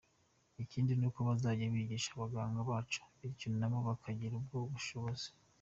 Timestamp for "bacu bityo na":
2.69-3.67